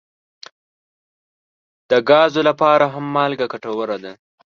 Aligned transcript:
د 1.89 1.91
ګازو 2.09 2.41
لپاره 2.49 2.85
هم 2.93 3.05
مالګه 3.15 3.45
ګټوره 3.53 3.97
ده. 4.03 4.13